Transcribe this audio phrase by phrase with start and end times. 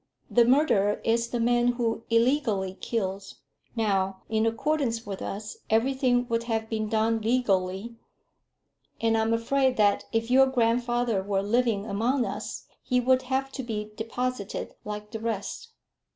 [0.31, 3.35] The murderer is the man who illegally kills.
[3.75, 7.97] Now, in accordance with us, everything would have been done legally;
[8.99, 13.61] and I'm afraid that if your grandfather were living among us, he would have to
[13.61, 15.67] be deposited like the rest."